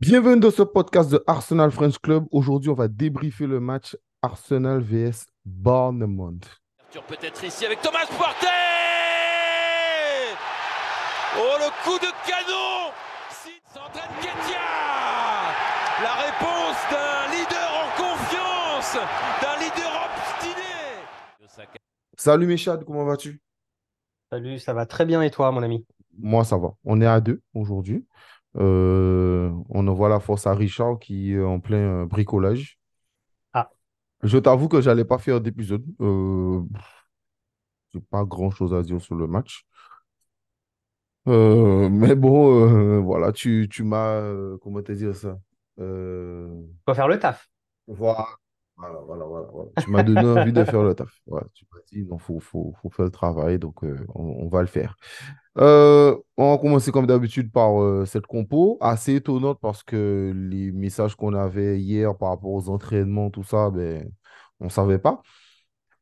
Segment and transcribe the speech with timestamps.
[0.00, 2.24] Bienvenue dans ce podcast de Arsenal French Club.
[2.30, 6.44] Aujourd'hui, on va débriefer le match Arsenal vs Bournemouth.
[7.08, 8.46] Peut-être ici avec Thomas Partey
[11.36, 12.92] Oh, le coup de canon
[13.74, 14.68] s'entraîne Ketia
[16.04, 18.94] La réponse d'un leader en confiance,
[19.42, 21.74] d'un leader obstiné.
[22.16, 23.40] Salut Méchad, comment vas-tu?
[24.30, 25.84] Salut, ça va très bien et toi, mon ami?
[26.16, 26.74] Moi, ça va.
[26.84, 28.06] On est à deux aujourd'hui.
[28.56, 32.78] Euh, on envoie la force à Richard qui est en plein euh, bricolage.
[33.52, 33.70] Ah.
[34.22, 35.84] Je t'avoue que j'allais pas faire d'épisode.
[36.00, 36.62] Euh,
[37.92, 39.64] j'ai pas grand-chose à dire sur le match.
[41.28, 44.22] Euh, mais bon, voilà, tu, tu m'as,
[44.62, 45.38] comment te dire ça?
[45.76, 47.48] Faut faire le taf.
[47.86, 48.26] Voilà,
[48.78, 51.10] voilà, voilà, voilà, Tu m'as donné envie de faire le taf.
[51.52, 54.94] tu m'as dit, non, faut, faut, faire le travail, donc on, on, va le faire.
[55.58, 60.70] Euh, on va commencer comme d'habitude par euh, cette compo, assez étonnante parce que les
[60.70, 64.08] messages qu'on avait hier par rapport aux entraînements, tout ça, ben,
[64.60, 65.22] on ne savait pas.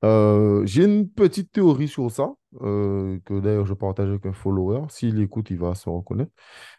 [0.04, 4.82] Euh, j'ai une petite théorie sur ça, que d'ailleurs je partage avec un follower.
[4.90, 6.32] S'il écoute, il va se reconnaître.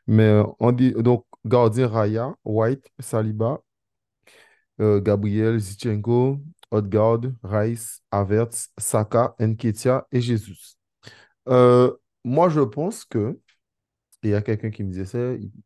[0.06, 3.60] Mais on dit donc gardien Raya, White, Saliba,
[4.80, 6.40] Gabriel, Zichenko,
[6.72, 10.78] Odegaard, Rice, Avertz, Saka, Nketia et Jesus.
[12.28, 13.40] Moi, je pense que,
[14.22, 15.18] il y a quelqu'un qui me disait ça,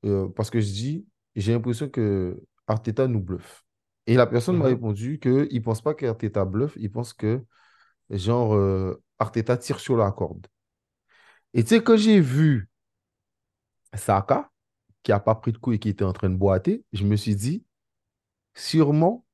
[0.06, 3.66] euh, parce que je dis, j'ai l'impression que Arteta nous bluffe.
[4.06, 4.76] Et la personne m'a mhm.
[4.76, 7.44] répondu qu'il ne pense pas qu'Arteta bluffe, il pense que,
[8.12, 10.46] genre, euh, Arteta tire sur la corde.
[11.56, 12.70] Et tu sais, quand j'ai vu
[13.96, 14.52] Saka,
[15.02, 17.16] qui n'a pas pris de coup et qui était en train de boiter, je me
[17.16, 17.66] suis dit,
[18.54, 19.26] sûrement,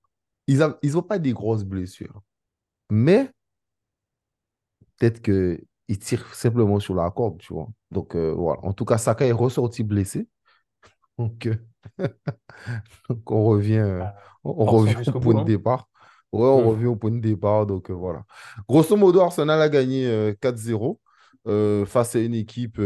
[0.47, 2.21] ils n'ont ils pas des grosses blessures.
[2.89, 3.31] Mais
[4.97, 7.69] peut-être que il tire simplement sur la corde, tu vois.
[7.91, 8.63] Donc, euh, voilà.
[8.63, 10.27] En tout cas, Saka est ressorti blessé.
[11.17, 11.55] Donc, euh,
[13.27, 15.43] on revient, euh, ah, on, revient au point de hein.
[15.45, 15.87] départ.
[16.33, 16.67] Ouais, on hmm.
[16.67, 17.65] revient au point de départ.
[17.65, 18.25] Donc, voilà.
[18.67, 20.99] Grosso modo, Arsenal a gagné 4-0
[21.85, 22.81] face à une équipe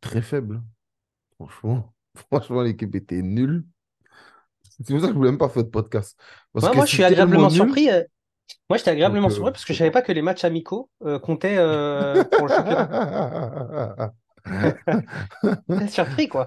[0.00, 0.62] très faible.
[1.34, 1.94] Franchement,
[2.30, 3.64] franchement l'équipe était nulle.
[4.84, 6.18] C'est pour ça que je ne voulais même pas faire de podcast.
[6.54, 7.88] moi, je suis agréablement surpris.
[8.70, 11.56] Moi, j'étais agréablement surpris parce que je savais pas que les matchs amicaux euh, comptaient
[11.58, 14.12] euh, pour le championnat.
[15.88, 16.46] surpris, quoi.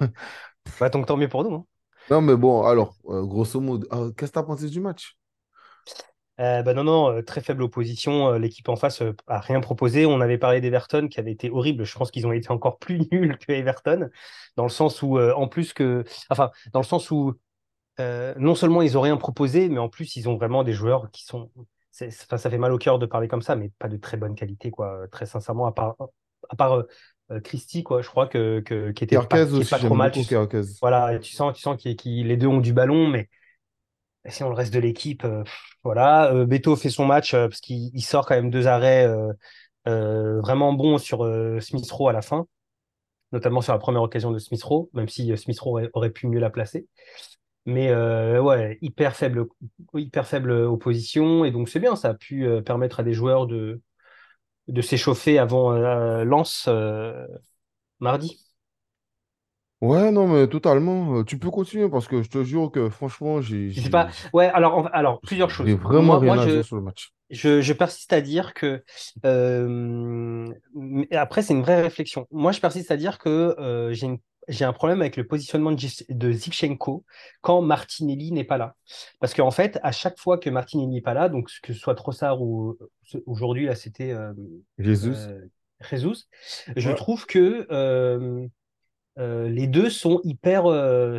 [0.80, 1.56] Bah, donc, tant mieux pour nous.
[1.56, 1.66] Hein.
[2.09, 3.88] Non, mais bon, alors, euh, grosso modo,
[4.18, 5.18] qu'est-ce que tu as pensé du match?
[6.38, 8.34] Bah non, non, très faible opposition.
[8.34, 10.08] L'équipe en face a rien proposé.
[10.08, 11.84] On avait parlé d'Everton qui avait été horrible.
[11.84, 14.09] Je pense qu'ils ont été encore plus nuls que Everton,
[14.56, 17.36] dans le sens où, en plus que, enfin, dans le sens où
[18.00, 21.24] non seulement ils ont rien proposé, mais en plus ils ont vraiment des joueurs qui
[21.24, 21.50] sont
[21.91, 24.72] ça fait mal au cœur de parler comme ça, mais pas de très bonne qualité,
[24.72, 25.07] quoi.
[25.12, 25.96] Très sincèrement, à part,
[26.50, 26.88] à part euh,
[27.31, 28.02] euh, Christy, quoi.
[28.02, 30.12] Je crois que, que qui était pas, trop mal.
[30.81, 33.29] voilà, tu sens, tu sens que les deux ont du ballon, mais
[34.25, 35.44] si on le reste de l'équipe, euh,
[35.84, 36.46] voilà.
[36.46, 39.08] Beto fait son match parce qu'il sort quand même deux arrêts
[39.85, 41.28] vraiment bons sur
[41.59, 42.46] Smith Rowe à la fin,
[43.31, 46.40] notamment sur la première occasion de Smith Rowe, même si Smith Rowe aurait pu mieux
[46.40, 46.88] la placer.
[47.66, 49.46] Mais euh, ouais, hyper faible,
[49.94, 51.46] hyper faible opposition.
[51.46, 53.82] Et donc, c'est bien, ça a pu euh, permettre à des joueurs de,
[54.68, 56.68] de s'échauffer avant euh, Lance
[58.00, 58.44] mardi.
[59.82, 61.24] Ouais, non, mais totalement.
[61.24, 63.72] Tu peux continuer parce que je te jure que franchement, j'ai.
[63.92, 64.10] pas.
[64.34, 65.70] Ouais, alors, alors plusieurs choses.
[65.70, 67.12] Vraiment rien à dire sur le match.
[67.30, 68.84] Je, je, persiste à dire que.
[71.16, 72.28] après, c'est une vraie réflexion.
[72.32, 74.20] Moi, je persiste à dire que j'ai une
[74.52, 77.06] j'ai un problème avec le positionnement de Zichenko
[77.42, 78.76] quand Martinelli n'est pas là.
[79.20, 81.96] Parce qu'en fait, à chaque fois que Martinelli n'est pas là, donc que ce soit
[81.96, 82.78] Trossard ou
[83.26, 84.34] aujourd'hui, là, c'était euh,
[84.78, 85.10] Jesus.
[85.10, 85.48] Euh,
[86.76, 88.48] je trouve que euh,
[89.18, 90.64] les deux sont hyper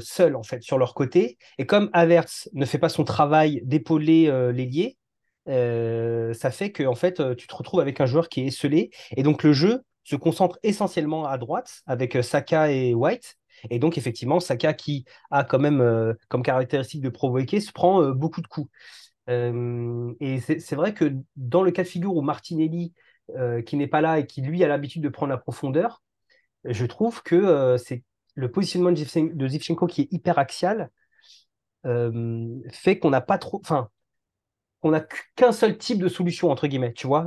[0.00, 1.38] seuls, en fait, sur leur côté.
[1.58, 4.98] Et comme Avertz ne fait pas son travail d'épauler l'ailier,
[5.46, 8.90] ça fait que en fait, tu te retrouves avec un joueur qui est esselé.
[9.16, 13.36] Et donc, le jeu se concentre essentiellement à droite avec euh, Saka et White.
[13.70, 18.02] Et donc, effectivement, Saka, qui a quand même euh, comme caractéristique de provoquer, se prend
[18.02, 18.70] euh, beaucoup de coups.
[19.28, 22.92] et c'est vrai que dans le cas de figure où Martinelli,
[23.64, 26.02] qui n'est pas là et qui, lui, a l'habitude de prendre la profondeur,
[26.64, 28.02] je trouve que c'est
[28.34, 30.90] le positionnement de Zivchenko qui est hyper axial,
[31.84, 33.60] fait qu'on n'a pas trop.
[33.62, 33.88] Enfin,
[34.82, 35.06] on n'a
[35.36, 37.24] qu'un seul type de solution, entre guillemets, tu vois.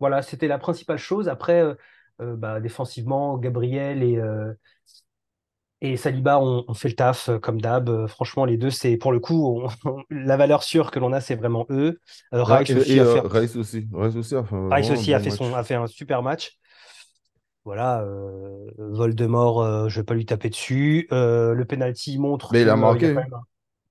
[0.00, 1.28] Voilà, c'était la principale chose.
[1.28, 1.74] Après, euh,
[2.20, 4.52] euh, bah, défensivement, Gabriel et, euh,
[5.80, 8.06] et Saliba ont, fait le taf comme d'hab.
[8.06, 9.62] franchement, les deux, c'est pour le coup,
[10.10, 12.00] la valeur sûre que l'on a, c'est vraiment eux.
[12.32, 13.20] Rice, aussi, a fait...
[14.90, 15.14] aussi.
[15.14, 16.58] a fait, son, a fait un super match.
[17.64, 18.04] voilà,
[18.78, 21.08] Voldemort, je vais pas lui taper dessus.
[21.10, 23.14] Le penalty montre Mais il a marqué.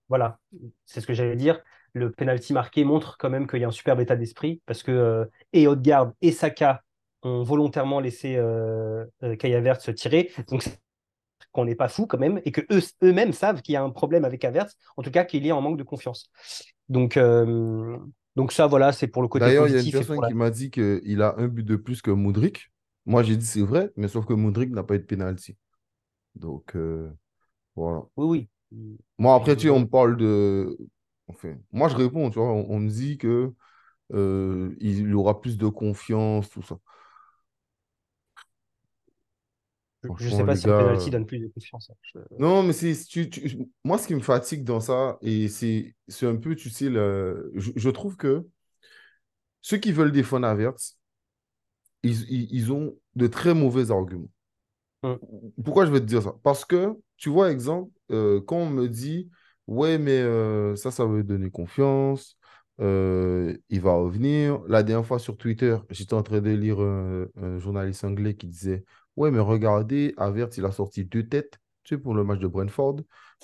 [0.07, 0.37] Voilà,
[0.85, 1.59] c'est ce que j'allais dire.
[1.95, 4.91] Le penalty marqué montre quand même qu'il y a un superbe état d'esprit parce que
[4.91, 6.83] euh, et Odegaard et Saka
[7.23, 10.31] ont volontairement laissé euh, euh, Havertz se tirer.
[10.49, 10.63] Donc
[11.51, 13.89] qu'on n'est pas fou quand même et que eux, eux-mêmes savent qu'il y a un
[13.89, 16.29] problème avec Havertz, en tout cas qu'il est en manque de confiance.
[16.89, 17.97] Donc, euh,
[18.35, 20.27] donc ça, voilà, c'est pour le côté D'ailleurs, il y a une personne la...
[20.27, 22.71] qui m'a dit qu'il a un but de plus que Mudryk.
[23.05, 25.55] Moi, j'ai dit c'est vrai, mais sauf que Mudryk n'a pas eu de penalty.
[26.35, 27.09] Donc, euh,
[27.75, 28.01] voilà.
[28.17, 28.97] Oui, oui.
[29.17, 30.77] Moi, après, tu on me parle de.
[31.27, 32.51] Enfin, moi, je réponds, tu vois.
[32.51, 33.53] On, on me dit que
[34.13, 36.77] euh, il aura plus de confiance, tout ça.
[40.19, 40.71] je ne sais pas si gars.
[40.71, 41.89] penalty euh, donne plus de confiance.
[41.89, 41.95] hein.
[42.01, 42.93] Je- Non, mais c'est.
[43.07, 46.69] tu- tu- Moi, ce qui me fatigue dans ça, et c'est c'est un peu, tu
[46.69, 47.51] sais, le...
[47.55, 48.45] je, je trouve que
[49.61, 50.97] ceux qui veulent défendre Havertz,
[52.03, 54.29] ils, ils, ils ont de très mauvais arguments.
[55.03, 55.19] Hum,
[55.63, 56.35] Pourquoi je vais te dire ça?
[56.43, 59.29] Parce que, tu vois, exemple, euh, quand on me dit,
[59.67, 62.37] ouais, mais euh, ça, ça veut donner confiance,
[62.81, 64.61] euh, il va revenir.
[64.67, 68.47] La dernière fois sur Twitter, j'étais en train de lire un, un journaliste anglais qui
[68.47, 68.83] disait,
[69.15, 72.47] ouais, mais regardez, Havertz, il a sorti deux têtes, tu sais, pour le match de
[72.47, 72.97] Brentford,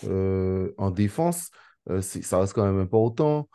[0.05, 1.51] euh, en défense,
[1.89, 3.49] euh, ça reste quand même important.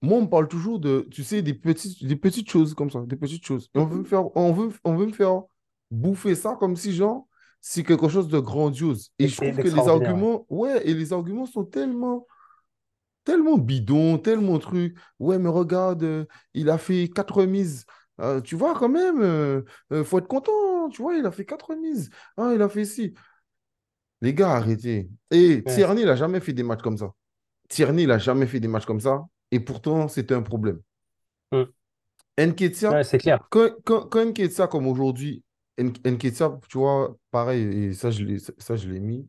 [0.00, 3.00] Moi, on me parle toujours de, tu sais, des petites, des petites choses comme ça,
[3.04, 3.68] des petites choses.
[3.74, 4.06] Et on veut me mhm.
[4.06, 5.42] faire, on veut, on veut me faire
[5.90, 7.26] bouffer ça comme si, genre,
[7.60, 9.10] c'est quelque chose de grandiose.
[9.18, 12.26] Et je trouve que les arguments, ouais, et les arguments sont tellement,
[13.24, 14.96] tellement bidons, tellement trucs.
[15.18, 16.24] Ouais, mais regarde, euh,
[16.54, 17.84] il a fait quatre remises.
[18.20, 19.62] Euh, tu vois, quand même, euh,
[19.92, 20.88] euh, faut être content.
[20.90, 22.10] Tu vois, il a fait quatre remises.
[22.36, 23.14] Ah, il a fait ci.
[24.20, 25.08] Les gars, arrêtez.
[25.30, 27.12] Et Ouais, Tierney, il n'a jamais fait des matchs comme ça.
[27.68, 29.24] Tierney, il n'a jamais fait des matchs comme ça.
[29.50, 30.80] Et pourtant, c'était un problème.
[32.90, 33.46] Ouais, c'est clair.
[33.50, 35.44] quand, quand, comme aujourd'hui,
[35.78, 39.28] Nketiah, tu vois, pareil, et ça, je l'ai, ça, je l'ai mis.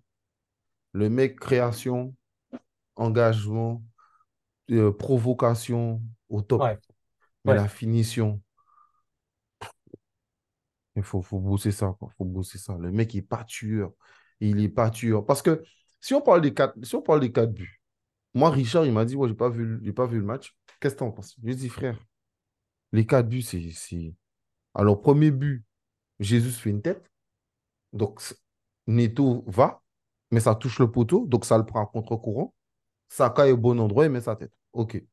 [0.93, 2.15] Le mec, création,
[2.95, 3.83] engagement,
[4.71, 6.61] euh, provocation au top.
[6.61, 6.79] Ouais,
[7.45, 7.57] Mais ouais.
[7.57, 8.41] la finition,
[10.95, 12.09] il faut, faut bosser ça, quoi.
[12.17, 12.75] faut bosser ça.
[12.77, 13.91] Le mec est pas tueur.
[14.39, 15.25] Il est pas tueur.
[15.25, 15.63] Parce que
[15.99, 17.81] si on parle des quatre, si on parle des quatre buts,
[18.33, 20.55] moi, Richard, il m'a dit, ouais, j'ai pas vu, j'ai pas vu le match.
[20.79, 21.35] Qu'est-ce que t'en penses?
[21.39, 21.97] Je lui ai dit, frère,
[22.91, 24.13] les quatre buts, c'est, c'est...
[24.75, 25.65] Alors, premier but,
[26.19, 27.09] Jésus fait une tête.
[27.93, 28.21] Donc,
[28.87, 29.81] Neto va,
[30.31, 31.25] mais ça touche le poteau.
[31.27, 32.53] Donc, ça le prend à contre-courant.
[33.07, 34.53] Saka est au bon endroit, il met sa tête.
[34.73, 35.03] OK.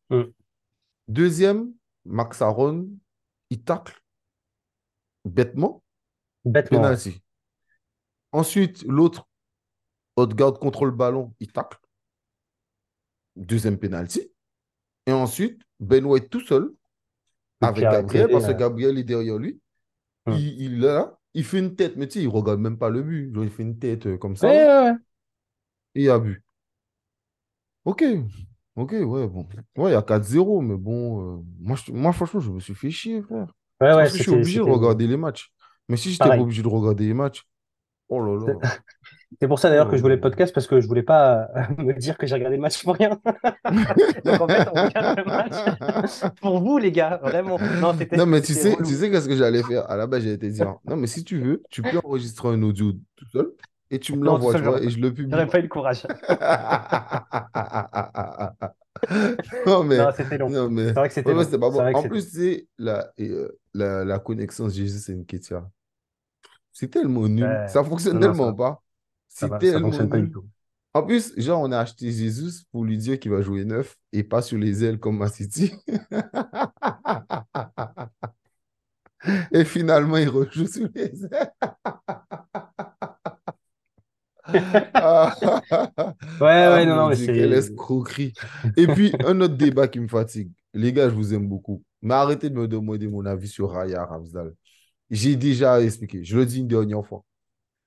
[1.08, 1.73] Deuxième,
[2.05, 2.88] Max Aaron,
[3.50, 4.00] il tacle
[5.25, 5.82] bêtement,
[6.44, 7.23] Bêtement, penalty.
[8.32, 9.29] Ensuite, l'autre,
[10.17, 11.79] Odegaard contrôle le ballon, il tacle.
[13.35, 14.31] Deuxième penalty.
[15.06, 16.73] Et ensuite, Ben White tout seul,
[17.61, 19.61] avec Gabriel, parce que euh, Gabriel est derrière lui.
[20.26, 23.02] Il, il là, il fait une tête, mais tu sais, il regarde même pas le
[23.02, 23.32] but.
[23.43, 24.94] Il fait une tête euh, comme ça, Ouais, ouais,
[25.94, 26.43] et il a but.
[27.84, 28.02] OK.
[28.76, 29.46] OK, ouais, bon.
[29.76, 32.75] Ouais, il y a 4-0, mais bon, euh, moi, je- moi, franchement, je me suis
[32.75, 33.55] fait chier, frère.
[33.81, 35.50] Ouais, ouais, Parce que je suis obligé de regarder les matchs.
[35.88, 37.44] Mais si je n'étais pas obligé de regarder les matchs,
[38.08, 38.61] oh là là.
[39.40, 40.23] C'est pour ça d'ailleurs que je voulais le Oh.
[40.23, 42.94] podcast parce que je voulais pas euh, me dire que j'ai regardé le match pour
[42.94, 43.11] rien.
[44.25, 45.55] Donc en fait, on regarde le match
[46.40, 47.58] pour vous, les gars, vraiment.
[48.12, 48.87] Non, mais tu sais, relou.
[48.87, 49.90] tu sais qu'est-ce que j'allais faire?
[49.90, 52.62] À la base, j'allais te dire, non, mais si tu veux, tu peux enregistrer un
[52.62, 53.52] audio tout seul
[53.90, 55.46] et tu me l'envoies, seul, tu vois, j'aurais et je le j'aurais publie.
[55.46, 56.06] pas eu le courage.
[59.67, 60.48] Non, mais, Non, c'était long.
[60.48, 61.81] non, mais, C'est vrai que c'était ouais, pas bon.
[61.94, 65.69] En plus, tu sais, la, euh, la, la connexion Jésus et Nketiah,
[66.72, 67.44] c'est tellement nul.
[67.44, 67.69] Ouais.
[67.69, 68.82] Ça fonctionne non, tellement ça, pas.
[69.36, 70.31] Ça C'est va, ça tellement fonctionne pas du nul.
[70.31, 70.44] tout.
[70.94, 74.24] En plus, genre, on a acheté Jésus pour lui dire qu'il va jouer neuf et
[74.24, 75.72] pas sur les ailes comme Man City.
[79.52, 81.52] Et finalement, il rejoue sur les ailes.
[84.94, 85.34] Ah,
[86.40, 87.55] Ouais, ah, ouais, non, non, mais Dieu, quelle c'est.
[87.55, 88.32] escroquerie.
[88.76, 90.52] Et puis, un autre débat qui me fatigue.
[90.74, 91.82] Les gars, je vous aime beaucoup.
[92.02, 94.55] Mais arrêtez de me demander mon avis sur Raya Ramsdale.
[95.10, 96.24] J'ai déjà expliqué.
[96.24, 97.24] Je le dis une dernière fois.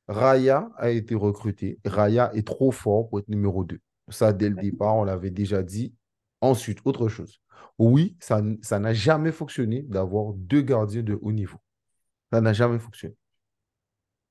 [0.10, 1.80] Raya a été recruté.
[1.86, 3.80] Raya est trop fort pour être numéro 2.
[4.10, 5.94] Ça, dès le départ, on l'avait déjà dit.
[6.42, 7.40] Ensuite, autre chose.
[7.78, 11.60] Oui, ça n'a jamais fonctionné d'avoir deux gardiens de haut niveau.
[12.34, 13.16] Ça n'a jamais fonctionné.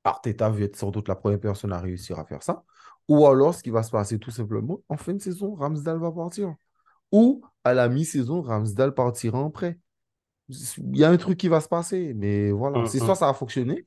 [0.02, 2.64] Arteta va être sans doute la première personne à réussir à faire ça.
[3.06, 6.10] Ou alors, ce qui va se passer tout simplement, en fin de saison, Ramsdale va
[6.10, 6.54] partir.
[7.12, 9.78] Ou à la mi-saison, Ramsdale partira en prêt.
[10.48, 12.80] Il y a un truc qui va se passer, mais voilà.
[12.80, 13.06] Hum, C'est hum.
[13.06, 13.86] soit ça a fonctionné,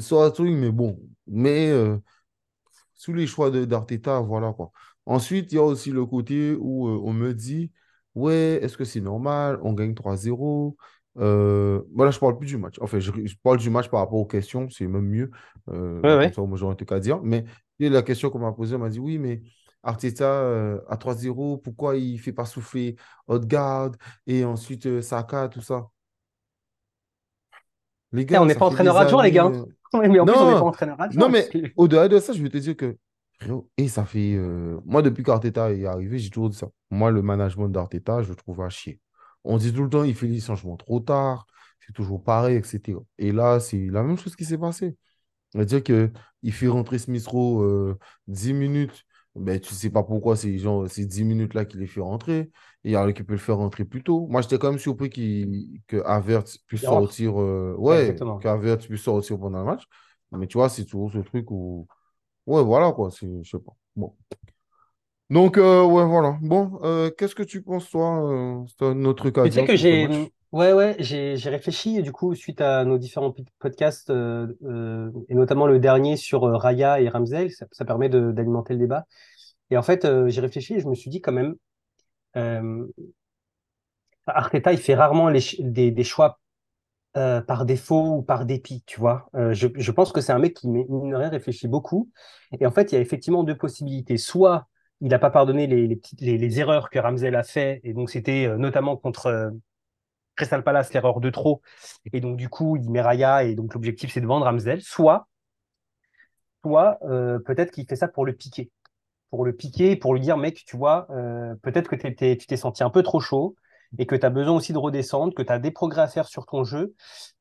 [0.00, 0.98] soit truc, mais bon.
[1.26, 1.98] Mais euh,
[2.94, 4.70] sous les choix d'Arteta, voilà quoi.
[5.06, 7.70] Ensuite, il y a aussi le côté où euh, on me dit,
[8.14, 9.58] ouais, est-ce que c'est normal?
[9.62, 10.76] On gagne 3-0.
[11.18, 12.76] Euh, voilà, je parle plus du match.
[12.80, 15.30] Enfin, je, je parle du match par rapport aux questions, c'est même mieux.
[15.70, 16.34] Euh, Ouais, ouais.
[16.34, 17.20] ça, moi, j'aurais tout qu'à dire.
[17.22, 17.44] Mais
[17.78, 19.42] la question qu'on m'a posée, on m'a dit oui, mais
[19.82, 22.96] Arteta euh, à 3-0, pourquoi il ne fait pas souffler
[23.28, 23.92] Odegaard
[24.26, 25.88] et ensuite Saka, tout ça?
[28.16, 29.44] Les Eh, on n'est pas entraîneur adjoint, les gars.
[29.46, 29.52] hein.
[29.94, 31.30] euh, mais en plus, on n'est pas Non, entraîneur non, adjoint.
[31.30, 32.96] parce mais au-delà de ça, je vais te dire que,
[33.76, 34.34] et ça fait.
[34.34, 36.68] euh, moi, depuis qu'Arteta est arrivé, j'ai toujours dit ça.
[36.90, 39.00] Moi, le management d'Arteta, je le trouve à chier.
[39.44, 41.46] On dit tout le temps, il fait les changements trop tard,
[41.86, 42.98] c'est toujours pareil, etc.
[43.18, 44.96] Et là, c'est la même chose qui s'est passé.
[45.52, 49.04] C'est-à-dire qu'il fait rentrer Smith Rowe euh, 10 minutes.
[49.36, 52.50] Ben, tu sais pas pourquoi c'est genre, ces 10 minutes-là qu'il les fait rentrer.
[52.84, 54.26] Il y en a qui peut le faire rentrer plus tôt.
[54.28, 57.40] Moi, j'étais quand même surpris qu'il, que Havertz puisse sortir.
[57.40, 59.84] euh, Ouais, qu'Havertz puisse sortir pendant le match.
[60.32, 61.86] Mais tu vois, c'est toujours ce truc où.
[62.46, 63.10] Ouais, voilà quoi.
[63.10, 63.72] Je sais pas.
[63.96, 64.16] Bon.
[65.30, 66.38] Donc, euh, ouais, voilà.
[66.40, 68.64] Bon, euh, qu'est-ce que tu penses, toi?
[68.68, 70.10] c'est un autre truc à Tu sais que j'ai?
[70.56, 75.66] Ouais, ouais, j'ai, réfléchi du coup suite à nos différents podcasts euh, euh, et notamment
[75.66, 79.04] le dernier sur euh, Raya et Ramsey, ça, permet d'alimenter le débat.
[79.70, 81.56] Et en fait, j'ai réfléchi et je me suis dit quand même,
[82.36, 82.86] euh,
[84.26, 86.40] Arteta, il fait rarement des, des choix
[87.14, 89.30] par défaut ou par dépit, tu vois.
[89.34, 92.10] Je, je pense que c'est un mec qui, mine rien, réfléchit beaucoup.
[92.60, 94.18] Et en fait, il y a effectivement deux possibilités.
[94.18, 94.68] Soit
[95.00, 97.94] il n'a pas pardonné les, les, petites, les, les erreurs que Ramsey a fait, et
[97.94, 99.52] donc c'était notamment contre
[100.36, 101.62] Crystal Palace l'erreur de trop.
[102.12, 104.78] Et donc, du coup, il met Raya, et donc l'objectif, c'est de vendre Ramsey.
[104.80, 105.28] Soit,
[106.64, 108.70] soit euh, peut-être qu'il fait ça pour le piquer.
[109.30, 112.14] Pour le piquer, pour lui dire, mec, tu vois, euh, peut-être que tu
[112.46, 113.56] t'es senti un peu trop chaud
[113.98, 116.28] et que tu as besoin aussi de redescendre, que tu as des progrès à faire
[116.28, 116.94] sur ton jeu.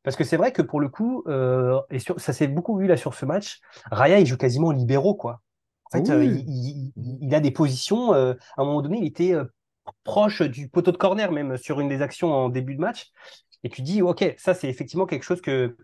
[0.04, 2.88] Parce que c'est vrai que pour le coup, euh, et sur- ça s'est beaucoup vu
[2.88, 3.60] là sur ce match,
[3.92, 5.42] Raya, il joue quasiment libéraux, quoi.
[5.86, 9.06] En fait, euh, il, il- il a des positions, euh, à un moment donné, il
[9.08, 9.34] était
[10.04, 13.08] proche du poteau de corner, même sur une des actions en début de match.
[13.64, 15.76] Et tu dis, OK, ça, c'est effectivement quelque chose que,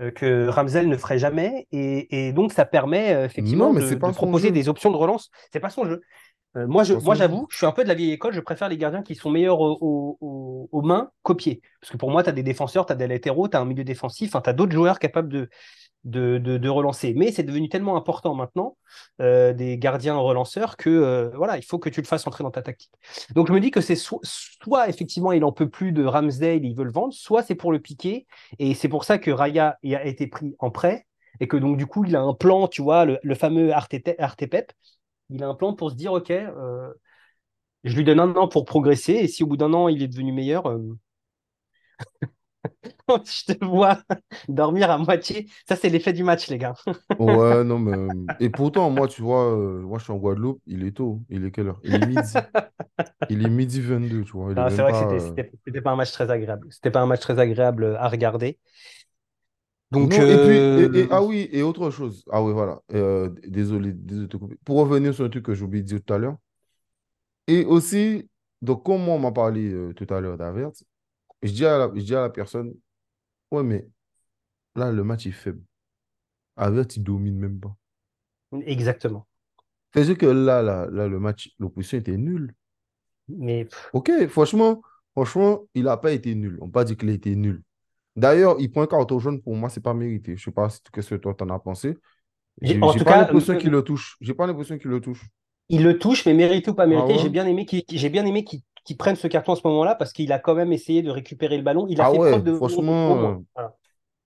[0.00, 1.66] euh, que Ramsel ne ferait jamais.
[1.72, 4.54] Et, et donc, ça permet euh, effectivement Non, mais de, proposer jeu.
[4.54, 5.30] des options de relance.
[5.52, 6.00] C'est pas son jeu.
[6.56, 8.32] Euh, moi, je, moi, j'avoue, je suis un peu de la vieille école.
[8.32, 11.60] Je préfère les gardiens qui sont meilleurs au- au- au- aux mains qu'aux pieds.
[11.80, 13.64] Parce que pour moi, tu as des défenseurs, tu as des latéraux, tu as un
[13.64, 15.48] milieu défensif, tu as d'autres joueurs capables de,
[16.04, 17.14] de, relancer.
[17.14, 18.76] Mais c'est devenu tellement important maintenant,
[19.20, 22.50] euh, des gardiens relanceurs, que euh, voilà, il faut que tu le fasses entrer dans
[22.50, 22.92] ta tactique.
[23.34, 26.64] Donc je me dis que c'est so- soit effectivement il en peut plus de Ramsdale,
[26.64, 28.26] il veut le vendre, soit c'est pour le piquer.
[28.58, 31.06] Et c'est pour ça que Raya a été pris en prêt.
[31.40, 34.72] Et que donc du coup il a un plan, tu vois, le, fameux Artepep,
[35.30, 36.92] il a un plan pour se dire, ok, euh,
[37.84, 40.08] je lui donne un an pour progresser, et si au bout d'un an il est
[40.08, 40.66] devenu meilleur,
[43.24, 44.02] je te vois
[44.48, 45.48] dormir à moitié.
[45.68, 46.74] Ça, c'est l'effet du match, les gars.
[47.18, 48.34] Ouais, non, mais.
[48.38, 51.22] Et pourtant, moi, tu vois, euh, moi, je suis en Guadeloupe, il est tôt.
[51.28, 51.80] Il est quelle heure?
[51.84, 52.48] Il est midi.
[53.28, 54.54] Il est midi 22, tu vois.
[54.70, 55.20] C'est vrai que pas.
[55.34, 56.66] euh, c'était, c'était pas un match très agréable.
[56.70, 58.58] C'était pas un match très agréable à regarder.
[59.90, 62.24] Donc, Non, et puis, et, et- euh, ah oui, et autre chose.
[62.30, 62.80] Ah oui, voilà.
[62.92, 64.56] Euh, désolé, désolé de te couper.
[64.64, 66.36] Pour revenir sur un truc que j'ai oublié de dire tout à l'heure.
[67.46, 68.28] Et aussi,
[68.62, 70.70] donc, comme on m'a parlé euh, tout à l'heure d'Avert,
[71.42, 72.74] je dis à la, je dis à la personne,
[73.52, 73.88] ouais, mais
[74.76, 75.62] là, le match est faible.
[76.56, 77.76] Avert, il domine même pas.
[78.66, 79.26] exactement.
[79.94, 82.54] C'est-à-dire que là, là, là, le match, l'opposition était nulle.
[83.28, 84.82] Mais Ok, franchement,
[85.12, 86.58] franchement, il n'a pas été nul.
[86.60, 87.62] On ne peut pas dire qu'il a été nul.
[88.16, 90.36] D'ailleurs, il prend un carton jaune, pour moi, c'est pas mérité.
[90.36, 91.98] Je sais pas ce que toi t'en as pensé.
[92.62, 94.16] j'ai- en pas l'impression qu'il le touche.
[94.20, 95.26] J'ai pas l'impression qu'il le touche.
[95.70, 97.30] il le touche, mais mérité ou pas Ah mérité, j'ai ouais?
[97.30, 100.12] bien aimé qu'il, j'ai bien aimé qu'il, qu'il prenne ce carton à ce moment-là parce
[100.12, 101.86] qu'il a quand même essayé de récupérer le ballon.
[101.88, 103.36] Il a Ah fait ouais, preuve de franchement, euh.
[103.54, 103.74] Voilà.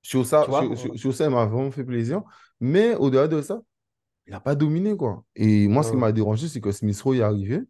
[0.02, 2.22] sur ça, vois, sur, sur- sur ça, il m'a vraiment fait plaisir.
[2.60, 3.60] Mais au-delà de ça,
[4.26, 5.24] il n'a pas dominé, quoi.
[5.36, 7.60] Et moi, ce qui m'a dérangé, c'est que Smith Rowe est arrivé.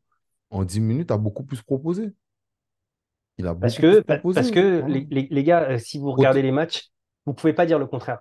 [0.50, 2.12] En 10 minutes, a beaucoup plus proposé.
[3.38, 4.35] Il a parce que, plus pa- proposé.
[4.41, 6.91] parce que les, les- gars, euh, si vous regardez les matchs,
[7.26, 8.21] vous pouvez pas dire le contraire.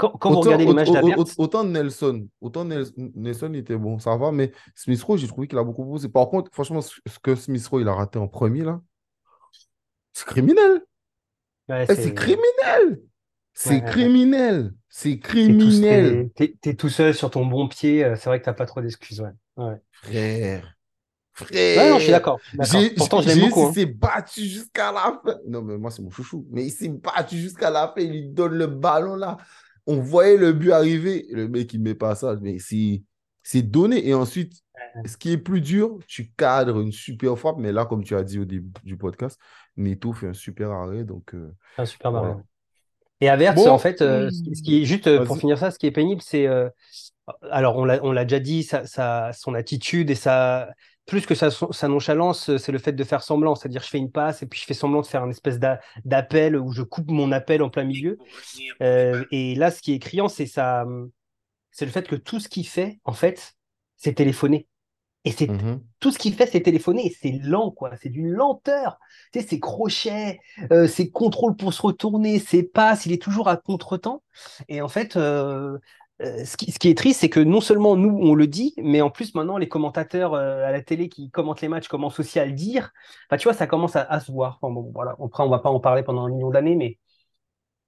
[0.00, 3.76] Quand, quand vous Autant, regardez les matchs d'Avertz, aut- autant Nelson, autant Nels- Nelson était
[3.76, 6.08] bon, ça va, mais Smith Rowe, j'ai trouvé qu'il a beaucoup proposé.
[6.08, 8.80] Par contre, franchement, ce que Smith Rowe, il a raté en premier, là,
[10.12, 10.80] c'est criminel.
[11.68, 13.00] ouais, Eh, c'est c'est, criminel.
[13.52, 13.90] C'est ouais, ouais, ouais.
[13.90, 14.74] criminel.
[14.88, 16.30] C'est T'es tout, criminel.
[16.34, 18.66] t'es- t'es- t'es tout seul sur ton bon pied, euh, c'est vrai que t'as pas
[18.66, 19.20] trop d'excuses.
[19.20, 19.30] Ouais.
[19.64, 19.80] Ouais.
[19.92, 20.76] Frère.
[21.52, 22.18] Ouais, non, je suis Frère.
[22.18, 22.38] d'accord.
[22.40, 22.80] je suis d'accord.
[22.80, 23.60] J'ai, Pourtant, je l'aime beaucoup.
[23.60, 23.72] il hein.
[23.74, 25.36] s'est battu jusqu'à la fin.
[25.46, 26.46] Non, mais moi, c'est mon chouchou.
[26.50, 28.00] Mais il s'est battu jusqu'à la fin.
[28.00, 29.36] Il lui donne le ballon là.
[29.86, 31.26] On voyait le but arriver.
[31.30, 32.36] Le mec, il met pas ça.
[32.40, 33.02] Mais c'est,
[33.42, 34.06] c'est donné.
[34.08, 34.62] Et ensuite,
[35.06, 37.58] ce qui est plus dur, tu cadres une super frappe.
[37.58, 39.38] Mais là, comme tu as dit au début du podcast,
[39.76, 41.04] Neto fait un super arrêt.
[41.04, 42.38] Donc, euh, C'est un super voilà.
[43.22, 45.78] Et Havertz, Bon, en fait, euh, ce qui est juste euh, pour finir ça, ce
[45.78, 46.46] qui est pénible, c'est.
[46.46, 46.70] euh,
[47.50, 50.70] alors, on l'a on l'a déjà dit, sa, sa- son attitude et sa.
[51.10, 53.56] Plus que sa, sa nonchalance, c'est le fait de faire semblant.
[53.56, 55.58] C'est-à-dire, je fais une passe et puis je fais semblant de faire une espèce
[56.04, 58.16] d'appel où je coupe mon appel en plein milieu.
[58.80, 60.86] Euh, et là, ce qui est criant, c'est ça,
[61.72, 63.54] c'est le fait que tout ce qu'il fait, en fait,
[63.96, 64.68] c'est téléphoner.
[65.26, 65.82] Et c'est Mhm.
[65.98, 67.06] tout ce qu'il fait, c'est téléphoner.
[67.06, 67.90] Et c'est lent, quoi.
[68.00, 68.98] C'est d'une lenteur.
[69.32, 70.40] Tu sais, ses crochets,
[70.72, 74.22] euh, ses contrôles pour se retourner, ses passes, il est toujours à contre-temps.
[74.68, 75.76] Et en fait, euh,
[76.20, 78.74] euh, ce, qui, ce qui est triste, c'est que non seulement nous, on le dit,
[78.82, 82.20] mais en plus, maintenant, les commentateurs euh, à la télé qui commentent les matchs commencent
[82.20, 82.92] aussi à le dire.
[83.28, 84.58] Enfin, tu vois, ça commence à, à se voir.
[84.60, 85.16] Enfin, bon, voilà.
[85.22, 86.98] Après, on va pas en parler pendant un million d'années, mais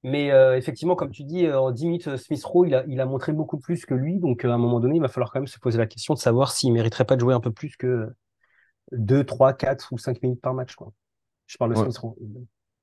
[0.04, 3.06] mais euh, effectivement, comme tu dis, en 10 minutes, Smith Rowe, il a, il a
[3.06, 4.18] montré beaucoup plus que lui.
[4.18, 6.18] Donc, à un moment donné, il va falloir quand même se poser la question de
[6.18, 8.08] savoir s'il mériterait pas de jouer un peu plus que
[8.92, 10.74] 2, 3, 4 ou 5 minutes par match.
[10.74, 10.92] Quoi.
[11.46, 11.84] Je parle de Ouais.
[11.84, 12.16] Smith Rowe.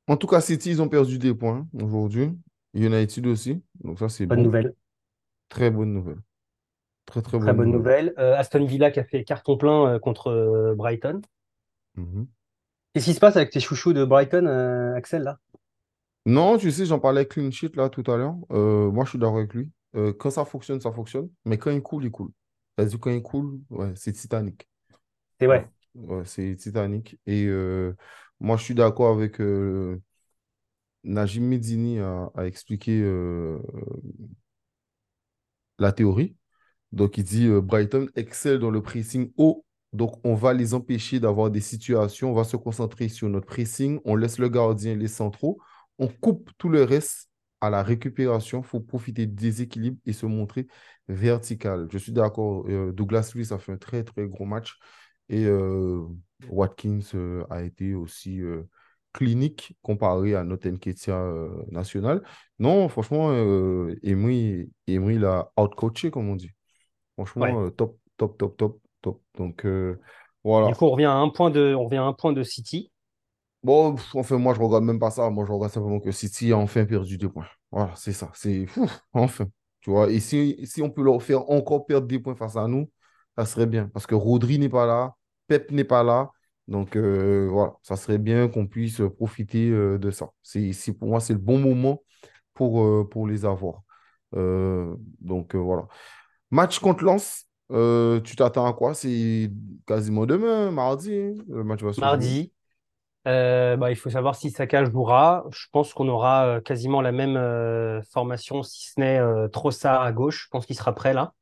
[0.07, 2.31] En tout cas, City, ils ont perdu des points aujourd'hui.
[2.73, 3.61] United aussi.
[3.83, 4.41] Donc ça, c'est bon.
[4.41, 4.73] nouvelle.
[5.49, 6.21] Très bonne nouvelle.
[7.05, 7.71] Très, très Très bonne bonne nouvelle.
[7.71, 8.13] nouvelle.
[8.17, 11.21] Euh, Aston Villa qui a fait carton plein euh, contre euh, Brighton.
[11.95, 12.27] Mhm.
[12.93, 14.45] Qu'est-ce qui se passe avec tes chouchous de Brighton,
[14.95, 15.39] Axel, là?
[16.25, 18.35] Non, tu sais, j'en parlais avec Clean Sheet là tout à l'heure.
[18.49, 19.71] Moi, je suis d'accord avec lui.
[20.19, 21.29] Quand ça fonctionne, ça fonctionne.
[21.45, 22.31] Mais quand il coule, il coule.
[22.77, 24.67] C'est-à-dire quand il coule, ouais, c'est Titanic.
[25.39, 25.69] C'est vrai.
[25.95, 27.17] ouais, c'est Titanic.
[27.25, 27.95] Et euh,
[28.39, 30.01] moi, je suis d'accord avec euh,
[31.03, 33.59] Najim Medini a, a expliqué euh,
[35.79, 36.35] la théorie.
[36.91, 39.65] Donc, il dit euh, Brighton excelle dans le pressing haut.
[39.93, 42.31] Donc, on va les empêcher d'avoir des situations.
[42.31, 43.99] On va se concentrer sur notre pressing.
[44.05, 45.59] On laisse le gardien, les centraux.
[45.97, 47.29] On coupe tout le reste
[47.61, 48.61] à la récupération.
[48.61, 50.67] Il faut profiter du déséquilibre et se montrer
[51.07, 51.87] vertical.
[51.91, 52.65] Je suis d'accord.
[52.69, 54.77] euh, Douglas Luiz a fait un très, très gros match.
[55.27, 56.05] Et euh,
[56.49, 56.99] Watkins
[57.49, 58.41] a été aussi
[59.13, 62.23] clinique comparé à notre Nketiah euh, national.
[62.59, 66.51] Non, franchement, euh, Emery, Emery l'a outcoaché, comme on dit.
[67.15, 67.55] Franchement, Ouais.
[67.65, 69.21] euh, top, top, top, top, top.
[69.37, 69.99] Donc, euh,
[70.63, 70.73] Du voilà.
[70.73, 72.91] coup, on revient à un point de, on revient à un point de City.
[73.61, 75.29] Bon, enfin, moi, je regarde même pas ça.
[75.29, 77.47] Moi, je regarde simplement que City a enfin perdu deux points.
[77.71, 78.31] Voilà, c'est ça.
[78.33, 79.45] C'est fou, enfin.
[79.81, 82.67] Tu vois, et si, si on peut leur faire encore perdre des points face à
[82.67, 82.89] nous,
[83.37, 83.87] ça serait bien.
[83.89, 85.15] Parce que Rodri n'est pas là,
[85.47, 86.31] Pep n'est pas là.
[86.69, 90.29] Donc, euh, voilà, ça serait bien qu'on puisse profiter euh, de ça.
[90.99, 92.03] Pour moi, c'est le bon moment
[92.53, 93.81] pour, euh, pour les avoir.
[94.31, 95.87] Donc, voilà.
[96.51, 98.93] Match contre Lens, tu t'attends à quoi?
[98.93, 99.51] C'est
[99.87, 101.99] quasiment demain, mardi, hein, le match va se.
[101.99, 102.53] Mardi,
[103.25, 105.45] bah, il faut savoir si Saka jouera.
[105.51, 110.43] Je pense qu'on aura quasiment la même formation, si ce n'est Trossard à gauche.
[110.45, 111.33] Je pense qu'il sera prêt là.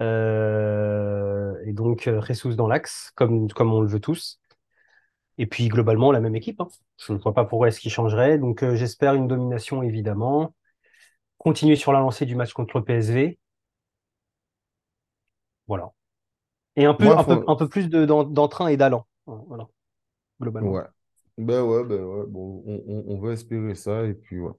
[0.00, 1.29] Euh,
[1.66, 4.40] et donc euh, Jesus dans l'axe, comme, comme on le veut tous.
[5.38, 6.60] Et puis globalement, la même équipe.
[6.60, 6.68] hein.
[6.98, 8.38] Je ne vois pas pourquoi est-ce qu'il changerait.
[8.38, 10.54] Donc euh, j'espère une domination, évidemment.
[11.38, 13.38] Continuer sur la lancée du match contre le PSV.
[15.66, 15.90] Voilà.
[16.76, 19.06] Et un peu, Moi, un peu, un peu plus de- d'en- d'entrain et d'allant.
[19.26, 19.68] Voilà,
[20.40, 20.72] globalement.
[20.72, 20.82] Ouais.
[21.38, 22.26] Ben ouais, ben ouais.
[22.28, 24.04] Bon, on, on- va espérer ça.
[24.04, 24.52] Et puis, ouais.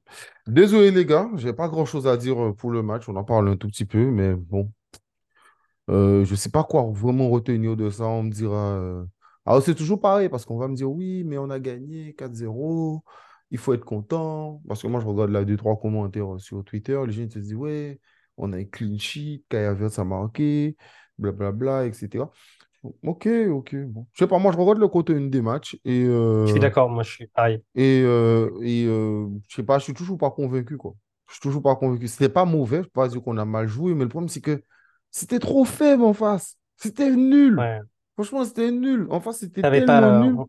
[0.48, 3.08] Désolé, les gars, j'ai pas grand-chose à dire euh, pour le match.
[3.10, 4.72] On en parle un tout petit peu, mais bon.
[5.90, 8.06] Euh, je sais pas quoi vraiment retenir de ça.
[8.06, 8.76] On me dira.
[8.78, 9.04] euh,
[9.46, 13.04] Alors, c'est toujours pareil, parce qu'on va me dire oui, mais on a gagné 4-0.
[13.52, 14.62] Il faut être content.
[14.68, 17.00] Parce que moi, je regarde là deux, trois commentaires euh, sur Twitter.
[17.06, 18.00] Les gens te disent ouais,
[18.38, 20.78] on a un clean sheet, Kai Havertz a marqué,
[21.18, 22.32] blablabla, etc.
[23.04, 23.76] Ok, ok.
[23.88, 24.08] Bon.
[24.14, 26.06] Je sais pas, moi, je regarde le contenu des matchs et.
[26.06, 27.62] Je suis euh, d'accord, moi je suis pareil.
[27.76, 30.96] et, euh, et euh, je sais pas, je suis toujours pas convaincu, quoi.
[31.28, 32.08] Je suis toujours pas convaincu.
[32.08, 34.42] C'était pas mauvais, je peux pas dire qu'on a mal joué, mais le problème, c'est
[34.42, 34.64] que
[35.12, 36.58] c'était trop faible en face.
[36.78, 37.60] C'était nul.
[37.60, 37.80] Ouais.
[38.16, 39.08] Franchement, c'était nul.
[39.10, 40.36] En face, c'était tellement pas, nul.
[40.38, 40.48] on,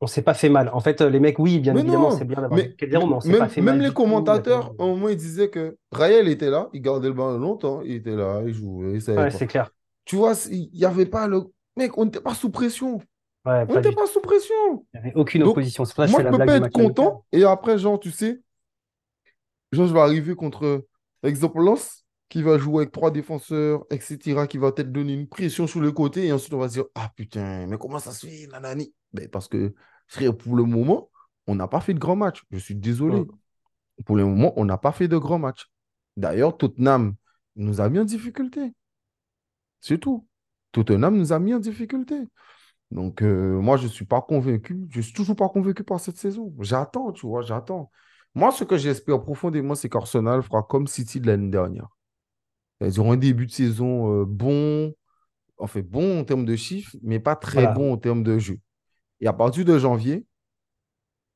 [0.00, 0.70] on s'est pas fait mal.
[0.72, 3.08] En fait, euh, les mecs, oui, bien Mais évidemment, c'est bien d'avoir mais, dit 4-0,
[3.08, 5.16] mais on s'est même, pas fait même mal les a pas commentateurs, au moment, ils
[5.16, 8.98] disaient que Raël était là, il gardait le ballon longtemps, il était là, il jouait,
[8.98, 9.70] il Ouais, c'est clair.
[10.04, 11.42] Tu vois, il n'y avait pas le.
[11.76, 13.00] Mec, on n'était pas sous pression.
[13.44, 14.54] Ouais, On n'était pas sous pression.
[14.94, 15.84] Il y avait aucune Donc, opposition.
[15.96, 17.24] Moi, je la peux pas être content.
[17.32, 18.40] Et après, genre, tu sais,
[19.72, 20.86] genre, je vais arriver contre,
[21.22, 25.66] exemple, Lens, qui va jouer avec trois défenseurs, etc., qui va peut-être donner une pression
[25.66, 26.26] sur le côté.
[26.26, 28.92] Et ensuite, on va se dire, ah putain, mais comment ça se fait, nanani?
[29.12, 29.74] Ben, parce que,
[30.06, 31.10] frère, pour le moment,
[31.46, 32.44] on n'a pas fait de grand match.
[32.50, 33.24] Je suis désolé.
[34.04, 35.66] Pour le moment, on n'a pas fait de grand match.
[36.16, 37.14] D'ailleurs, Tottenham
[37.56, 38.74] nous a mis en difficulté.
[39.80, 40.26] C'est tout.
[40.72, 42.16] Tottenham nous a mis en difficulté.
[42.90, 44.86] Donc, euh, moi, je ne suis pas convaincu.
[44.90, 46.54] Je ne suis toujours pas convaincu par cette saison.
[46.60, 47.90] J'attends, tu vois, j'attends.
[48.34, 51.88] Moi, ce que j'espère profondément, c'est qu'Arsenal fera comme City de l'année dernière.
[52.80, 54.94] Ils auront un début de saison euh, bon,
[55.58, 57.68] en fait, bon en termes de chiffres, mais pas très Voilà.
[57.68, 58.60] bon en termes de jeu.
[59.20, 60.26] Et à partir de janvier,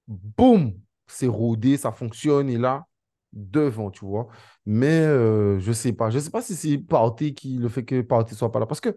[0.08, 0.74] boum,
[1.06, 2.86] c'est rodé, ça fonctionne, et là,
[3.32, 4.28] devant, tu vois.
[4.66, 6.10] Mais euh, je ne sais pas.
[6.10, 8.60] Je ne sais pas si c'est Partey qui, le fait que Partey ne soit pas
[8.60, 8.66] là.
[8.66, 8.96] Parce que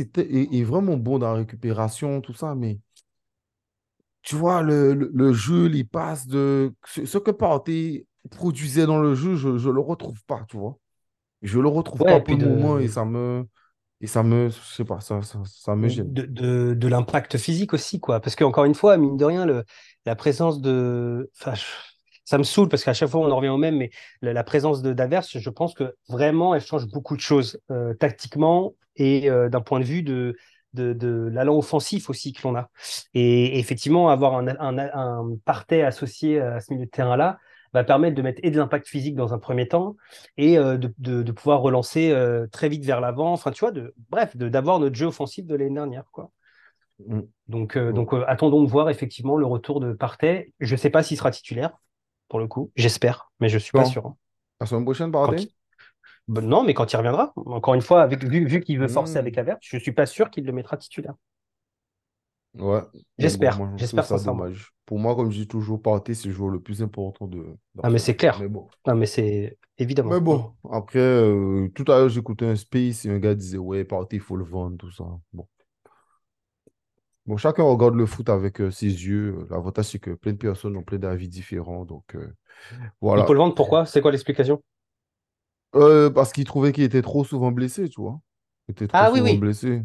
[0.00, 2.78] était- est, est vraiment bon dans la récupération, tout ça, mais
[4.22, 6.74] tu vois, le, le, le jeu, il passe de.
[6.86, 10.78] Ce, ce que Partey produisait dans le jeu, je ne le retrouve pas, tu vois.
[11.42, 13.46] Je le retrouve Ouais, pas et pour moment et ça me.
[14.00, 14.50] Et ça me.
[14.50, 16.12] Je sais pas, ça, ça, ça me gêne.
[16.12, 18.20] de, de, de l'impact physique aussi, quoi.
[18.20, 19.64] Parce qu'encore une fois, mine de rien, le,
[20.06, 21.30] la présence de.
[21.40, 21.62] Enfin, je-
[22.24, 23.90] ça me saoule parce qu'à chaque fois, on en revient au même, mais
[24.22, 27.94] la, la présence de d'Averse, je pense que vraiment, elle change beaucoup de choses euh,
[27.94, 30.36] tactiquement et euh, d'un point de vue de,
[30.72, 32.70] de, de l'allant offensif aussi que l'on a.
[33.14, 37.38] Et, et effectivement, avoir un, un, un parterre associé à ce milieu de terrain-là
[37.72, 39.96] va permettre de mettre et de l'impact physique dans un premier temps
[40.36, 43.32] et euh, de, de, de pouvoir relancer euh, très vite vers l'avant.
[43.32, 46.30] Enfin, tu vois, de, bref, de- d'avoir notre jeu offensif de l'année dernière, quoi.
[47.06, 47.20] Mm.
[47.48, 47.92] Donc, euh, Ouais.
[47.92, 50.52] donc attendons de voir effectivement le retour de Partey.
[50.60, 51.72] Je ne sais pas s'il sera titulaire,
[52.28, 52.70] pour le coup.
[52.76, 54.06] J'espère, mais je suis pas sûr.
[54.06, 54.16] hein.
[54.60, 55.48] la semaine prochaine, Partey?
[56.28, 59.18] Ben non, mais quand il reviendra, encore une fois, avec, vu, vu qu'il veut forcer
[59.18, 59.40] avec Hmm.
[59.40, 61.14] Havertz, je suis pas sûr qu'il le mettra titulaire.
[62.54, 62.82] Ouais,
[63.18, 64.46] mais bon, J'espère, j'espère sincèrement.
[64.46, 64.72] dommage.
[64.86, 67.90] Pour moi, comme je dis toujours, Partey, c'est le joueur le plus important de Ah,
[67.90, 68.38] mais c'est clair.
[68.38, 68.72] Mais bon.
[68.86, 69.58] Non, mais c'est
[70.04, 70.20] Mais évidemment.
[70.20, 74.16] bon, après, euh, tout à l'heure, j'écoutais un space et un gars disait, ouais, Partey,
[74.16, 75.04] il faut le vendre, tout ça.
[75.32, 75.46] Bon.
[77.26, 79.46] Bon, chacun regarde le foot avec euh, ses yeux.
[79.50, 81.84] L'avantage, c'est que plein de personnes ont plein d'avis différents.
[81.84, 82.32] Donc, euh,
[83.16, 83.32] Il faut voilà.
[83.32, 83.86] le vendre, pourquoi?
[83.86, 84.62] C'est quoi l'explication?
[86.14, 88.20] Parce qu'il trouvait qu'il était trop souvent blessé, tu vois.
[88.68, 89.82] Il était trop Ah oui, souvent oui, blessé.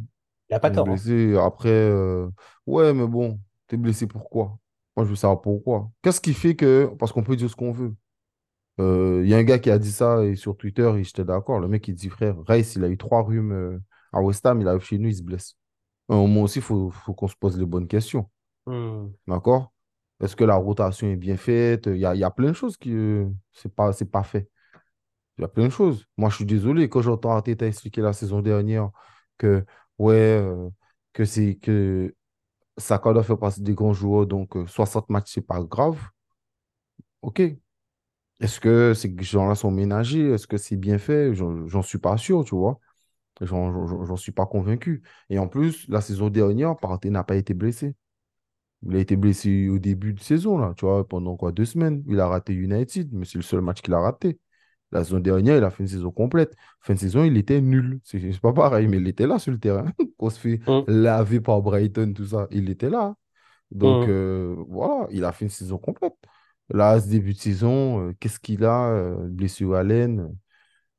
[0.49, 0.88] Il a pas tort.
[0.88, 0.91] hein.
[0.91, 1.36] Blessé.
[1.38, 2.29] Après, euh,
[2.65, 4.57] ouais, mais bon, t'es blessé pourquoi?
[4.95, 5.89] Moi, je veux savoir pourquoi.
[6.01, 6.91] Qu'est-ce qui fait que.
[6.99, 7.95] Parce qu'on peut dire ce qu'on veut.
[8.79, 11.23] Euh, Il y a un gars qui a dit ça et sur Twitter et j'étais
[11.25, 11.60] d'accord.
[11.60, 13.79] Le mec, il dit, frère, Rice, il a eu trois rhumes euh,
[14.13, 15.55] à West Ham, il arrive chez nous, il se blesse.
[16.10, 18.29] Un moment aussi, il faut, faut qu'on se pose les bonnes questions.
[18.65, 19.07] Hmm.
[19.27, 19.73] D'accord?
[20.21, 21.88] Est-ce que la rotation est bien faite?
[21.88, 22.93] Il y a, y a plein de choses qui.
[23.53, 24.49] c'est pas, c'est pas fait.
[25.38, 26.05] Il y a plein de choses.
[26.17, 28.89] Moi, je suis désolé quand j'entends Arteta expliquer la saison dernière
[29.38, 29.65] que,
[29.99, 30.69] ouais, euh,
[31.13, 32.15] que c'est que
[32.77, 35.99] Saka doit faire partie des grands joueurs, donc euh, 60 matchs, c'est pas grave.
[37.21, 37.41] OK.
[38.39, 40.29] Est-ce que ces gens-là sont ménagés?
[40.31, 41.33] Est-ce que c'est bien fait?
[41.33, 42.79] J'en suis pas sûr, tu vois.
[43.41, 45.03] J'en suis pas convaincu.
[45.29, 47.95] Et en plus, la saison dernière, Partey n'a pas été blessé.
[48.88, 52.03] Il a été blessé au début de saison, là, tu vois, pendant quoi, deux semaines?
[52.10, 54.39] Il a raté United, mais c'est le seul match qu'il a raté.
[54.91, 56.56] La saison dernière, il a fait une saison complète.
[56.82, 58.00] Fin de saison, il était nul.
[58.04, 59.86] C'est pas pareil, mais il était là sur le terrain.
[60.19, 60.88] On se fait Hmm.
[60.88, 62.47] laver par Brighton, tout ça.
[62.52, 63.15] Il était là.
[63.71, 64.10] Donc, Hmm.
[64.10, 66.15] euh, voilà, il a fait une saison complète.
[66.69, 68.89] Là, ce début de saison, euh, qu'est-ce qu'il a?
[68.91, 70.36] euh, blessure à l'aine.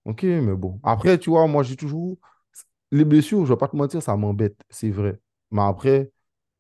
[0.04, 0.80] Ok, mais bon.
[0.84, 2.18] Après, tu vois, moi, j'ai toujours.
[2.92, 5.20] Les blessures, je vais pas te mentir, ça m'embête, c'est vrai.
[5.50, 6.12] Mais après,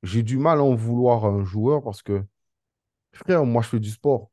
[0.02, 2.24] j'ai du mal à en vouloir à un joueur parce que,
[3.12, 4.30] frère, moi, je fais du sport.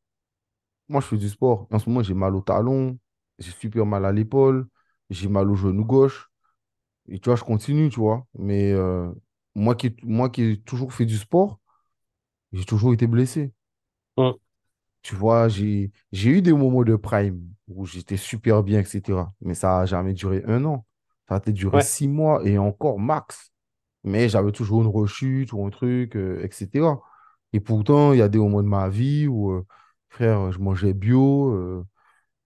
[0.89, 1.67] Moi, je fais du sport.
[1.71, 2.98] En ce moment, j'ai mal au talon,
[3.39, 4.67] j'ai super mal à l'épaule,
[5.10, 6.30] j'ai mal au genou gauche.
[7.10, 8.28] Et tu vois, je continue, tu vois.
[8.38, 9.12] Mais euh,
[9.56, 11.60] moi qui, moi qui ai toujours fait du sport,
[12.54, 13.54] j'ai toujours été blessé.
[15.02, 19.34] Tu vois, j'ai, j'ai eu des moments de prime où j'étais super bien, etc.
[19.41, 20.86] Mais ça n'a jamais duré un an.
[21.30, 21.82] Ça a duré Ouais.
[21.82, 23.52] six mois et encore max.
[24.04, 27.02] Mais j'avais toujours une rechute ou un truc, euh, etc.
[27.54, 29.65] Et pourtant, il y a des moments de ma vie où, euh,
[30.15, 31.51] frère, je mangeais bio.
[31.54, 31.86] euh,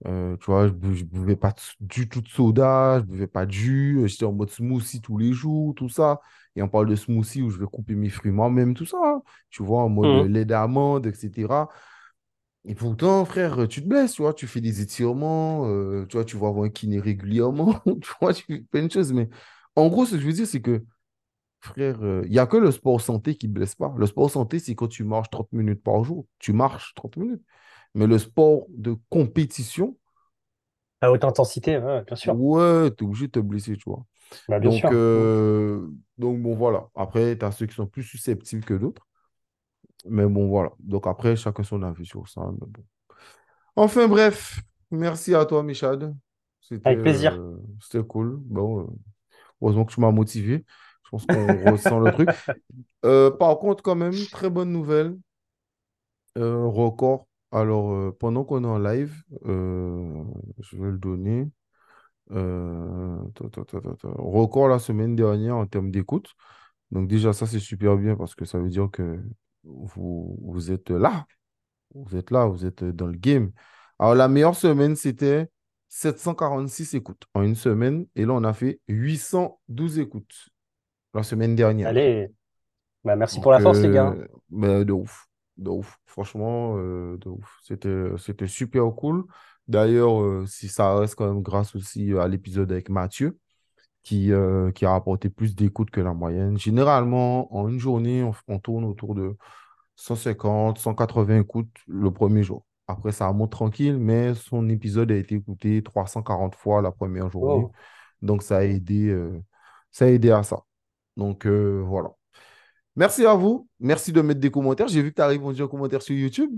[0.08, 3.52] euh, tu vois, je ne buvais pas du tout de soda, je buvais pas de
[3.52, 6.22] jus, euh, j'étais en mode smoothie tous les jours, tout ça.
[6.56, 8.98] Et on parle de smoothie où je vais couper mes fruits moi-même, tout ça.
[9.04, 9.22] hein.
[9.52, 10.30] Tu vois, en mode Hmm.
[10.30, 11.70] lait d'amande, etc.
[12.66, 16.26] Et pourtant, frère, tu te blesses, tu vois, tu fais des étirements, euh, tu vois,
[16.26, 19.14] tu vas voir un kiné régulièrement, tu vois, tu fais plein de choses.
[19.14, 19.30] Mais
[19.76, 20.84] en gros, ce que je veux dire, c'est que,
[21.62, 23.94] frère, euh, il n'y a que le sport santé qui ne blesse pas.
[23.98, 26.26] Le sport santé, c'est quand tu marches 30 minutes par jour.
[26.40, 27.44] Tu marches 30 minutes.
[27.96, 29.98] Mais le sport de compétition,
[31.02, 32.38] À haute intensité, ouais, bien sûr.
[32.38, 34.06] Ouais, t'es obligé de te blesser, tu vois.
[34.48, 34.92] Bah, bien Donc, sûr.
[34.92, 36.90] Euh, donc bon, voilà.
[36.96, 39.08] Après, tu as ceux qui sont plus susceptibles que d'autres.
[40.06, 40.72] Mais bon, voilà.
[40.80, 42.42] Donc après, chacun son avis sur ça.
[42.60, 42.84] mais bon.
[43.76, 44.60] Enfin, bref.
[44.92, 46.16] Merci à toi, Michad.
[46.62, 47.42] C'était Avec plaisir.
[47.42, 48.38] euh, c'était cool.
[48.42, 48.88] Bon,
[49.62, 50.66] heureusement que tu m'as motivé.
[51.10, 52.30] Je pense qu'on ressent le truc.
[53.06, 55.18] Euh, par contre, quand même, très bonne nouvelle.
[56.38, 57.28] Euh, record.
[57.52, 61.48] Alors, euh, pendant qu'on est en live, je vais le donner.
[64.04, 66.36] Record la semaine dernière en termes d'écoute.
[66.92, 69.20] Donc déjà, ça, c'est super bien parce que ça veut dire que
[69.64, 71.26] vous, vous êtes là.
[71.96, 73.52] Vous êtes là, vous êtes dans le game.
[73.98, 75.50] Alors, la meilleure semaine, c'était
[75.88, 78.06] 746 écoutes en une semaine.
[78.16, 80.50] Et là, on a fait 812 écoutes
[81.14, 81.90] la semaine dernière.
[81.90, 82.30] Allez,
[83.04, 84.20] bah, merci pour la force, les gars.
[84.20, 85.28] euh, ben, de ouf.
[85.58, 85.98] De ouf.
[86.06, 87.58] Franchement, euh, de ouf.
[87.64, 89.26] C'était, c'était super cool.
[89.68, 93.40] D'ailleurs, euh, si ça reste quand même grâce aussi à l'épisode avec Mathieu.
[94.04, 96.58] qui, euh, qui a rapporté plus d'écoutes que la moyenne.
[96.58, 99.38] Généralement, en une journée, on, on tourne autour de
[99.96, 102.66] 150, 180 écoutes le premier jour.
[102.88, 107.68] Après, ça remonte tranquille, mais son épisode a été écouté 340 fois la première journée.
[107.68, 107.72] Oh.
[108.22, 109.42] Donc, ça a aidé, euh,
[109.92, 110.64] ça a aidé à ça.
[111.20, 112.10] Donc, euh, voilà.
[112.96, 113.68] Merci à vous.
[113.80, 114.88] Merci de mettre des commentaires.
[114.88, 116.52] J'ai vu que tu as répondu en commentaire sur YouTube.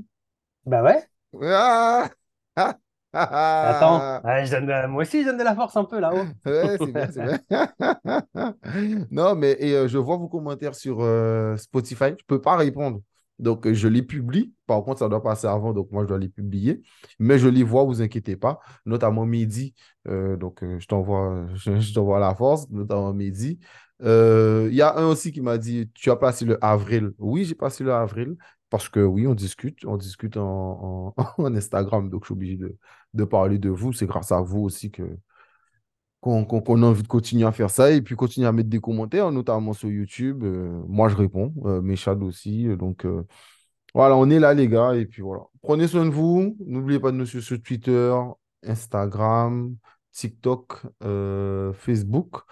[0.66, 1.04] Bah ouais.
[1.44, 2.10] Ah!
[3.14, 6.24] Attends, Ouais, je donne de- moi aussi je donne de la force un peu là-haut.
[6.46, 7.40] Ouais, c'est bien, c'est bien.
[9.12, 12.06] Non, mais et, euh, je vois vos commentaires sur euh, Spotify.
[12.06, 13.02] Je ne peux pas répondre.
[13.38, 14.54] Donc, je les publie.
[14.68, 16.82] Par contre, ça doit passer avant, donc moi, je dois les publier.
[17.20, 18.60] Mais je les vois, vous inquiétez pas.
[18.86, 19.26] Notamment.
[20.08, 23.60] Euh, donc, je t'envoie, je, je t'envoie la force, notamment Mehdi.
[24.04, 27.12] Euh, Il y a un aussi qui m'a dit, tu as passé le avril.
[27.20, 28.36] Oui, j'ai passé le avril.
[28.70, 32.78] Parce que oui, on discute, on discute en, Instagram, donc je suis obligé de,
[33.14, 33.92] de parler de vous.
[33.94, 35.04] C'est grâce à vous aussi que,
[36.22, 39.32] qu'on a envie de continuer à faire ça et puis continuer à mettre des commentaires,
[39.32, 40.44] notamment sur YouTube.
[40.44, 42.68] Euh, moi, je réponds, euh, mes aussi.
[42.78, 43.24] Donc, euh,
[43.96, 44.96] voilà, on est là, les gars.
[44.96, 45.44] Et puis voilà.
[45.64, 46.56] Prenez soin de vous.
[46.66, 48.14] N'oubliez pas de nous suivre sur Twitter,
[48.64, 49.76] Instagram,
[50.12, 52.44] TikTok, euh, Facebook.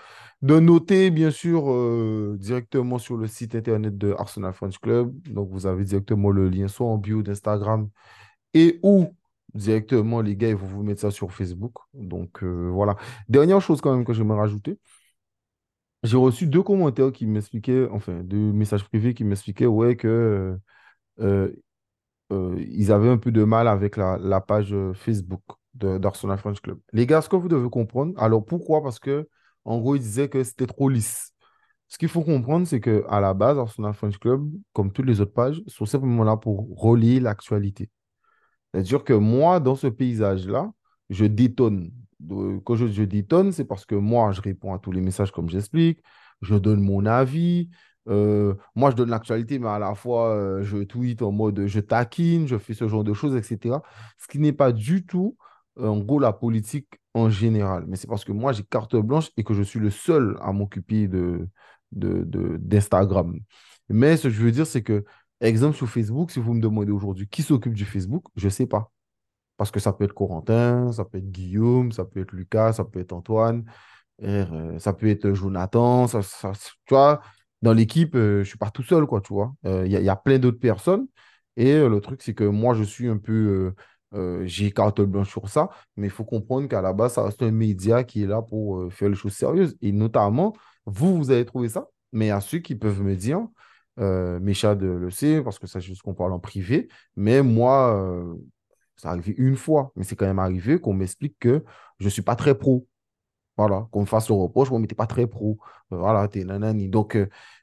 [0.41, 5.13] De noter, bien sûr, euh, directement sur le site internet de Arsenal French Club.
[5.27, 7.89] Donc, vous avez directement le lien soit en bio d'Instagram
[8.53, 9.15] et ou
[9.53, 11.73] directement, les gars, ils vont vous mettre ça sur Facebook.
[11.93, 12.95] Donc, euh, voilà.
[13.29, 14.79] Dernière chose quand même que j'aimerais rajouter.
[16.03, 20.57] J'ai reçu deux commentaires qui m'expliquaient, enfin, deux messages privés qui m'expliquaient, ouais, que
[22.31, 25.41] ils avaient un peu de mal avec la, page Facebook
[25.73, 26.79] d'Arsenal French Club.
[26.93, 28.81] Les gars, ce que vous devez comprendre, alors pourquoi?
[28.81, 29.27] Parce que,
[29.65, 31.33] en gros, ils disaient que c'était trop lisse.
[31.87, 35.21] Ce qu'il faut comprendre, c'est que à la base, Arsenal French Club, comme toutes les
[35.21, 37.89] autres pages, sont simplement là pour relier l'actualité.
[38.73, 40.71] C'est-à-dire que moi, dans ce paysage-là,
[41.09, 41.91] je détonne.
[42.65, 45.99] Quand je, détonne, c'est parce que moi, je réponds à tous les messages comme j'explique,
[46.41, 47.69] je donne mon avis.
[48.07, 51.79] euh, moi, je donne l'actualité, mais à la fois, euh, je tweete en mode je
[51.79, 53.81] taquine, je fais ce genre de choses, etc.
[54.17, 55.37] Ce qui n'est pas du tout,
[55.81, 57.85] en gros, la politique en général.
[57.87, 60.51] Mais c'est parce que moi, j'ai carte blanche et que je suis le seul à
[60.53, 61.47] m'occuper de,
[61.91, 63.39] de, de- d'Instagram.
[63.89, 65.03] Mais ce que je veux dire, c'est que
[65.41, 68.67] Exemple sur Facebook, si vous me demandez aujourd'hui qui s'occupe du Facebook, je ne sais
[68.67, 68.91] pas.
[69.57, 72.85] Parce que ça peut être Corentin, ça peut être Guillaume, ça peut être Lucas, ça
[72.85, 73.65] peut être Antoine,
[74.23, 76.07] euh, ça peut être Jonathan.
[76.07, 77.21] Ça, tu vois,
[77.61, 79.53] dans l'équipe, euh, je ne suis pas tout seul, quoi, tu vois.
[79.65, 81.07] Euh, Il y, a plein d'autres personnes.
[81.57, 83.73] Et le truc, c'est que moi, je suis un peu.
[84.13, 87.41] Euh, j'ai carte blanche sur ça, mais il faut comprendre qu'à la base, ça reste
[87.43, 89.77] un média qui est là pour euh, faire les choses sérieuses.
[89.81, 90.53] Et notamment,
[90.85, 93.47] vous, vous avez trouvé ça, mais il y a ceux qui peuvent me dire.
[93.99, 96.87] Euh, Méchad le sait parce que ça, c'est juste qu'on parle en privé.
[97.15, 98.35] Mais moi, euh,
[98.95, 99.91] ça arrivé une fois.
[99.95, 101.63] Mais c'est quand même arrivé qu'on m'explique que
[101.99, 102.87] je ne suis pas très pro.
[103.57, 105.59] Voilà, qu'on me fasse le reproche, on n'était pas très pro.
[105.91, 106.87] Voilà, t'es nanani.
[106.89, 107.17] Donc,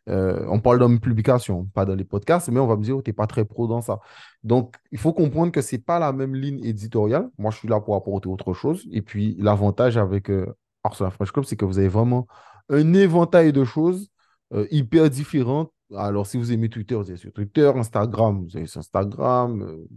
[0.09, 2.97] euh, on parle dans mes publications, pas dans les podcasts, mais on va me dire,
[3.03, 4.01] tu n'es pas très pro dans ça.
[4.45, 7.29] Donc, il faut comprendre que ce n'est pas la même ligne éditoriale.
[7.39, 8.87] Moi, je suis là pour apporter autre chose.
[8.93, 10.47] Et puis, l'avantage avec euh,
[10.85, 12.27] Arsenal French Club, c'est que vous avez vraiment
[12.69, 14.09] un éventail de choses
[14.55, 15.73] euh, hyper différentes.
[15.97, 19.89] Alors, si vous aimez Twitter, vous avez sur Twitter, Instagram, vous avez sur Instagram, euh,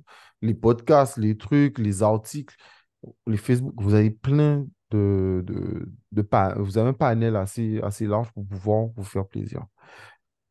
[0.41, 2.55] les podcasts, les trucs, les articles,
[3.27, 5.87] les Facebook, vous avez plein de, de,
[6.57, 9.65] vous avez un panel assez large pour pouvoir vous faire plaisir.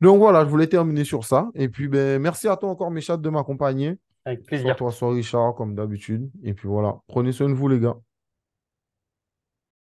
[0.01, 1.49] Donc voilà, je voulais terminer sur ça.
[1.55, 3.97] Et puis, ben, merci à toi encore, Méchat, de m'accompagner.
[4.25, 4.77] Avec Soit plaisir.
[4.77, 6.31] toi, soit Richard, comme d'habitude.
[6.43, 7.97] Et puis voilà, prenez soin de vous, les gars.